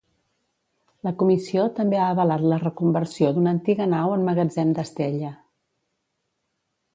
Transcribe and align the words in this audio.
La 1.07 1.11
Comissió 1.17 1.65
també 1.79 1.99
ha 2.03 2.07
avalat 2.13 2.45
la 2.53 2.57
reconversió 2.63 3.29
d'una 3.35 3.53
antiga 3.57 3.87
nau 3.93 4.15
en 4.17 4.25
magatzem 4.31 4.73
d'estella. 4.81 5.31